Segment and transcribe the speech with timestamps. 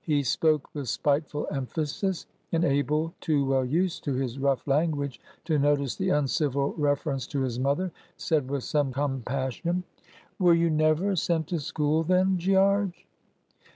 [0.00, 5.58] He spoke with spiteful emphasis, and Abel, too well used to his rough language to
[5.58, 9.84] notice the uncivil reference to his mother, said with some compassion,—
[10.38, 13.06] "Were you never sent to school then, Gearge?"